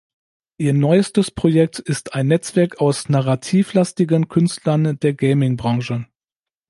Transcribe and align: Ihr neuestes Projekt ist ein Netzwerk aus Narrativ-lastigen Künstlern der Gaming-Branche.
Ihr 0.57 0.73
neuestes 0.73 1.29
Projekt 1.29 1.77
ist 1.77 2.15
ein 2.15 2.25
Netzwerk 2.25 2.81
aus 2.81 3.07
Narrativ-lastigen 3.07 4.29
Künstlern 4.29 4.97
der 4.99 5.13
Gaming-Branche. 5.13 6.07